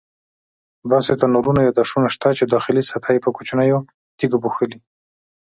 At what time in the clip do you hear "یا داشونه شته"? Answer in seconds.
1.63-2.29